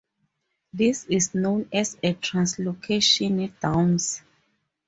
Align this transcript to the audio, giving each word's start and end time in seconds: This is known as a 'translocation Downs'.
This 0.73 1.05
is 1.05 1.35
known 1.35 1.69
as 1.71 1.95
a 2.01 2.15
'translocation 2.15 3.53
Downs'. 3.59 4.23